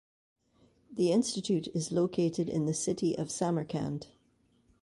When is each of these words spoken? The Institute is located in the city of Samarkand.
The 0.91 1.11
Institute 1.11 1.67
is 1.75 1.91
located 1.91 2.49
in 2.49 2.65
the 2.65 2.73
city 2.73 3.15
of 3.15 3.29
Samarkand. 3.29 4.07